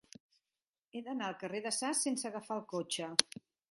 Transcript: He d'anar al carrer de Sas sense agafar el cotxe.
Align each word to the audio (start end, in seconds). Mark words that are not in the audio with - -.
He 0.95 1.03
d'anar 1.09 1.29
al 1.29 1.37
carrer 1.45 1.63
de 1.69 1.75
Sas 1.79 2.05
sense 2.09 2.31
agafar 2.35 2.61
el 2.61 2.69
cotxe. 2.77 3.17